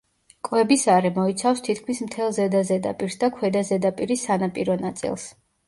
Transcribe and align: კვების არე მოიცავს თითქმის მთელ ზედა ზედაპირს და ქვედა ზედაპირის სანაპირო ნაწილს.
კვების 0.47 0.85
არე 0.93 1.11
მოიცავს 1.17 1.61
თითქმის 1.67 2.01
მთელ 2.07 2.33
ზედა 2.39 2.63
ზედაპირს 2.71 3.21
და 3.27 3.31
ქვედა 3.39 3.65
ზედაპირის 3.71 4.27
სანაპირო 4.33 4.83
ნაწილს. 4.85 5.31